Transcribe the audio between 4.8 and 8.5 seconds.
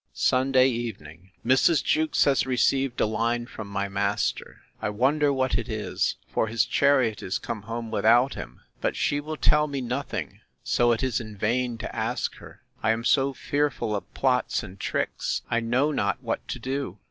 I wonder what it is, for his chariot is come home without